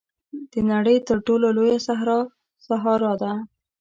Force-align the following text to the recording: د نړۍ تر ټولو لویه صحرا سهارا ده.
د 0.51 0.53
نړۍ 0.71 0.97
تر 1.07 1.17
ټولو 1.27 1.47
لویه 1.57 1.79
صحرا 1.87 2.19
سهارا 2.67 3.13
ده. 3.21 3.31